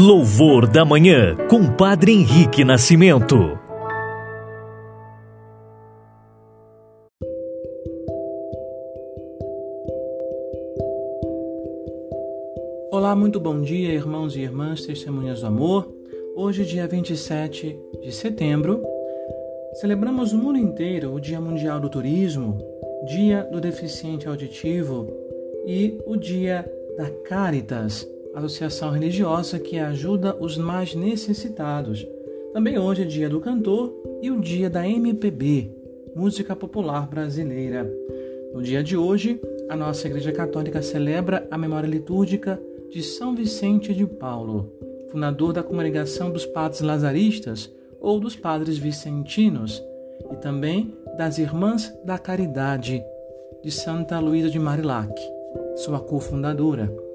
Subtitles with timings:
[0.00, 3.34] Louvor da Manhã, com Padre Henrique Nascimento.
[12.92, 15.92] Olá, muito bom dia, irmãos e irmãs, testemunhas do amor.
[16.36, 18.80] Hoje, dia 27 de setembro,
[19.80, 22.56] celebramos no mundo inteiro o Dia Mundial do Turismo,
[23.04, 25.08] Dia do Deficiente Auditivo
[25.66, 26.64] e o Dia
[26.96, 32.06] da Caritas associação religiosa que ajuda os mais necessitados.
[32.52, 35.70] Também hoje é dia do cantor e o dia da MPB,
[36.14, 37.90] música popular brasileira.
[38.52, 42.60] No dia de hoje, a nossa Igreja Católica celebra a memória litúrgica
[42.90, 44.72] de São Vicente de Paulo,
[45.10, 49.82] fundador da congregação dos Padres Lazaristas ou dos Padres Vicentinos,
[50.32, 53.02] e também das Irmãs da Caridade
[53.62, 55.12] de Santa Luísa de Marilac,
[55.76, 57.07] sua cofundadora.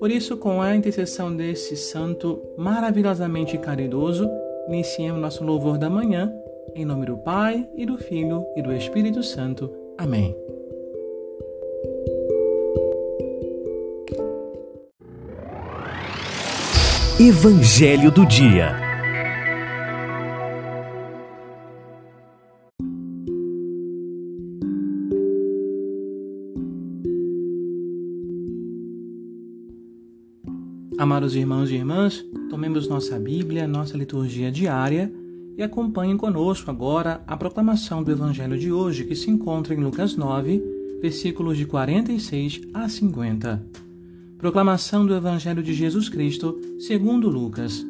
[0.00, 4.26] Por isso, com a intercessão desse santo maravilhosamente caridoso,
[4.66, 6.32] iniciemos nosso louvor da manhã,
[6.74, 9.70] em nome do Pai, e do Filho, e do Espírito Santo.
[9.98, 10.34] Amém.
[17.20, 18.89] Evangelho do Dia
[31.00, 35.10] Amados irmãos e irmãs, tomemos nossa Bíblia, nossa liturgia diária
[35.56, 40.14] e acompanhem conosco agora a proclamação do Evangelho de hoje, que se encontra em Lucas
[40.14, 40.62] 9,
[41.00, 43.66] versículos de 46 a 50.
[44.36, 47.82] Proclamação do Evangelho de Jesus Cristo, segundo Lucas.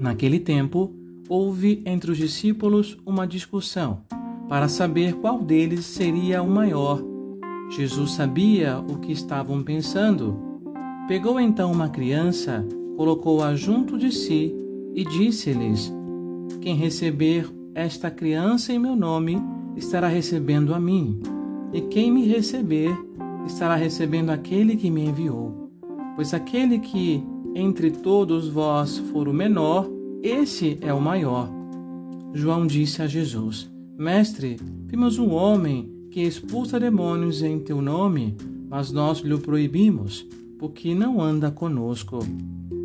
[0.00, 0.90] Naquele tempo,
[1.28, 4.00] houve entre os discípulos uma discussão
[4.48, 6.98] para saber qual deles seria o maior.
[7.76, 10.53] Jesus sabia o que estavam pensando
[11.06, 12.66] Pegou então uma criança,
[12.96, 14.54] colocou-a junto de si
[14.94, 15.92] e disse-lhes:
[16.62, 19.36] Quem receber esta criança em meu nome
[19.76, 21.20] estará recebendo a mim,
[21.74, 22.96] e quem me receber
[23.44, 25.70] estará recebendo aquele que me enviou.
[26.16, 27.22] Pois aquele que
[27.54, 29.86] entre todos vós for o menor,
[30.22, 31.50] esse é o maior.
[32.32, 34.56] João disse a Jesus: Mestre,
[34.86, 38.34] vimos um homem que expulsa demônios em teu nome,
[38.70, 40.26] mas nós lhe proibimos
[40.58, 42.18] porque não anda conosco.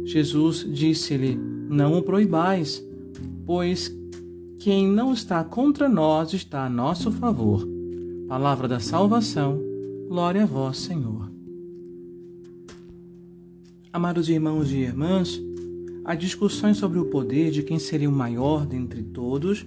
[0.06, 2.84] Jesus disse-lhe: Não o proibais,
[3.46, 3.96] pois
[4.60, 7.68] quem não está contra nós está a nosso favor.
[8.28, 9.60] Palavra da salvação,
[10.08, 11.32] glória a vós, Senhor.
[13.92, 15.42] Amados irmãos e irmãs,
[16.06, 19.66] há discussões sobre o poder de quem seria o maior dentre todos.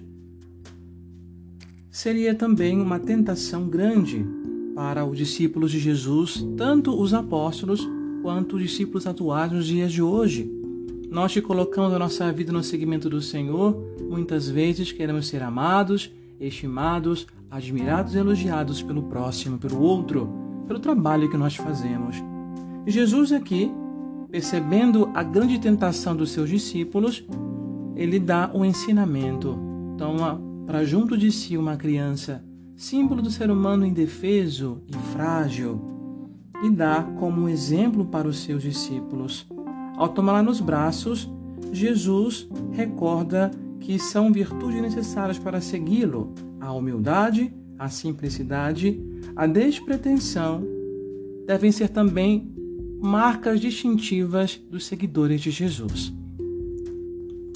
[1.91, 4.25] Seria também uma tentação grande
[4.75, 7.87] para os discípulos de Jesus, tanto os apóstolos
[8.21, 10.51] quanto os discípulos atuais nos dias de hoje.
[11.09, 13.77] Nós que colocamos a nossa vida no seguimento do Senhor,
[14.09, 20.27] muitas vezes queremos ser amados, estimados, admirados e elogiados pelo próximo, pelo outro,
[20.67, 22.15] pelo trabalho que nós fazemos.
[22.87, 23.71] Jesus aqui,
[24.31, 27.23] percebendo a grande tentação dos seus discípulos,
[27.95, 29.59] ele dá um ensinamento.
[29.97, 32.43] Toma para junto de si uma criança
[32.75, 35.81] símbolo do ser humano indefeso e frágil,
[36.63, 39.45] e dá como um exemplo para os seus discípulos.
[39.97, 41.29] Ao tomá-la nos braços,
[41.71, 49.01] Jesus recorda que são virtudes necessárias para segui-lo: a humildade, a simplicidade,
[49.35, 50.63] a despretensão
[51.45, 52.51] devem ser também
[53.01, 56.13] marcas distintivas dos seguidores de Jesus.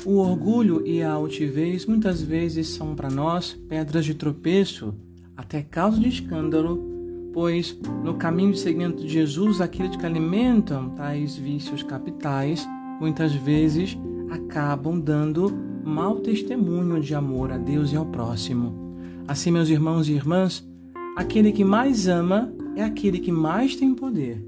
[0.06, 4.94] O orgulho e a altivez muitas vezes são para nós pedras de tropeço
[5.38, 6.84] até causa de escândalo,
[7.32, 12.68] pois no caminho de seguimento de Jesus, aqueles que alimentam tais vícios capitais,
[13.00, 13.96] muitas vezes
[14.32, 15.54] acabam dando
[15.86, 18.98] mau testemunho de amor a Deus e ao próximo.
[19.28, 20.68] Assim, meus irmãos e irmãs,
[21.16, 24.44] aquele que mais ama é aquele que mais tem poder.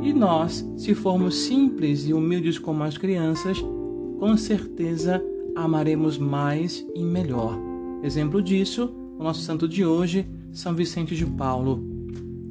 [0.00, 3.58] E nós, se formos simples e humildes como as crianças,
[4.18, 5.22] com certeza
[5.56, 7.58] amaremos mais e melhor.
[8.02, 11.82] Exemplo disso, o nosso santo de hoje, São Vicente de Paulo.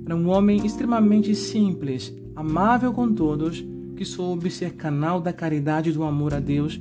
[0.06, 3.64] Era um homem extremamente simples, amável com todos,
[3.96, 6.80] que soube ser canal da caridade e do amor a Deus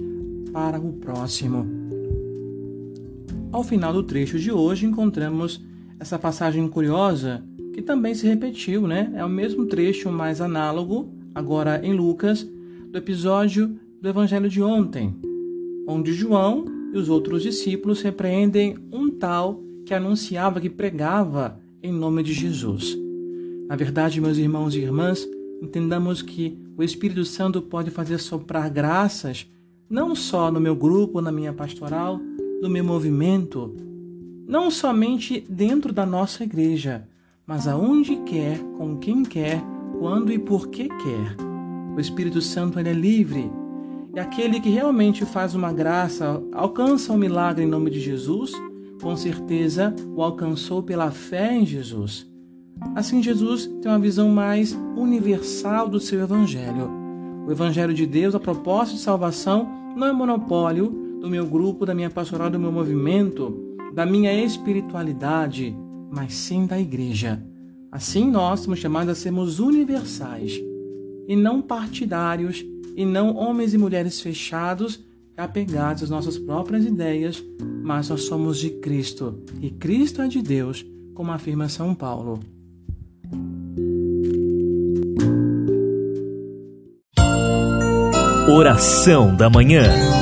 [0.52, 1.66] para o próximo.
[3.50, 5.62] Ao final do trecho de hoje, encontramos
[6.00, 9.12] essa passagem curiosa que também se repetiu, né?
[9.14, 12.48] É o mesmo trecho mais análogo, agora em Lucas,
[12.90, 15.14] do episódio do Evangelho de ontem,
[15.86, 22.22] onde João e os outros discípulos repreendem um tal que anunciava, que pregava em nome
[22.22, 22.96] de Jesus.
[23.68, 25.26] Na verdade, meus irmãos e irmãs,
[25.60, 29.46] entendamos que o Espírito Santo pode fazer soprar graças
[29.88, 32.18] não só no meu grupo, na minha pastoral,
[32.62, 33.74] no meu movimento,
[34.46, 37.06] não somente dentro da nossa igreja,
[37.46, 39.62] mas aonde quer, com quem quer,
[39.98, 41.36] quando e por que quer.
[41.94, 43.50] O Espírito Santo é livre.
[44.14, 48.52] E aquele que realmente faz uma graça, alcança um milagre em nome de Jesus,
[49.02, 52.30] com certeza o alcançou pela fé em Jesus.
[52.94, 56.88] Assim, Jesus tem uma visão mais universal do seu Evangelho.
[57.46, 61.94] O Evangelho de Deus, a proposta de salvação, não é monopólio do meu grupo, da
[61.94, 65.76] minha pastoral, do meu movimento, da minha espiritualidade,
[66.10, 67.44] mas sim da igreja.
[67.90, 70.60] Assim nós somos chamados a sermos universais
[71.28, 72.64] e não partidários
[72.96, 75.04] e não homens e mulheres fechados
[75.36, 77.42] apegados às nossas próprias ideias,
[77.82, 80.84] mas nós somos de Cristo e Cristo é de Deus,
[81.14, 82.40] como afirma São Paulo.
[88.48, 90.21] Oração da Manhã.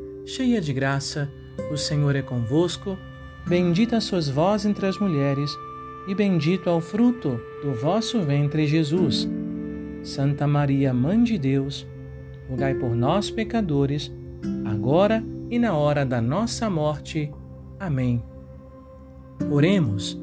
[0.25, 1.31] cheia de graça,
[1.71, 2.97] o Senhor é convosco.
[3.47, 5.51] Bendita sois vós entre as mulheres,
[6.07, 9.27] e bendito é o fruto do vosso ventre, Jesus.
[10.03, 11.87] Santa Maria, Mãe de Deus,
[12.49, 14.11] rogai por nós, pecadores,
[14.65, 17.31] agora e na hora da nossa morte.
[17.79, 18.23] Amém.
[19.49, 20.19] Oremos.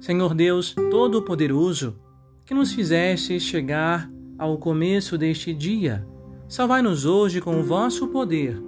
[0.00, 1.98] Senhor Deus Todo-Poderoso,
[2.46, 6.06] que nos fizeste chegar ao começo deste dia,
[6.48, 8.58] Salvai-nos hoje com o vosso poder,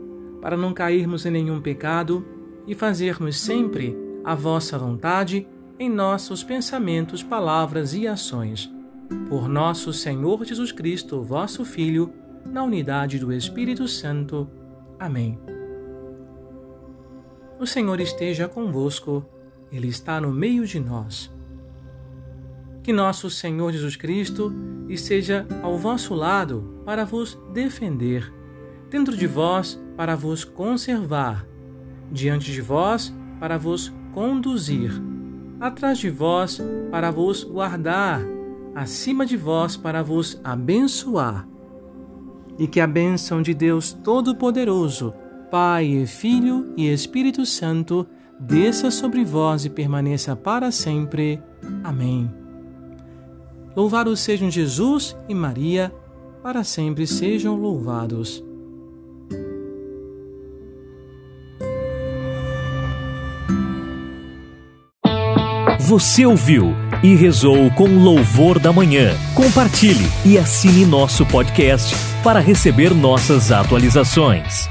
[0.42, 2.22] para não cairmos em nenhum pecado
[2.66, 5.48] e fazermos sempre a vossa vontade
[5.78, 8.70] em nossos pensamentos, palavras e ações.
[9.30, 12.12] Por nosso Senhor Jesus Cristo, vosso Filho,
[12.44, 14.46] na unidade do Espírito Santo.
[14.98, 15.38] Amém.
[17.58, 19.24] O Senhor esteja convosco,
[19.72, 21.32] Ele está no meio de nós.
[22.82, 24.52] Que nosso Senhor Jesus Cristo
[24.88, 28.32] esteja ao vosso lado para vos defender,
[28.88, 31.46] dentro de vós para vos conservar,
[32.10, 34.92] diante de vós para vos conduzir,
[35.60, 36.60] atrás de vós
[36.90, 38.20] para vos guardar,
[38.74, 41.46] acima de vós para vos abençoar.
[42.58, 45.14] E que a bênção de Deus Todo-Poderoso,
[45.50, 48.06] Pai, Filho e Espírito Santo,
[48.38, 51.42] desça sobre vós e permaneça para sempre.
[51.82, 52.39] Amém.
[53.76, 55.92] Louvados sejam Jesus e Maria,
[56.42, 58.42] para sempre sejam louvados.
[65.78, 66.72] Você ouviu
[67.02, 69.12] e rezou com louvor da manhã.
[69.34, 74.68] Compartilhe e assine nosso podcast para receber nossas atualizações.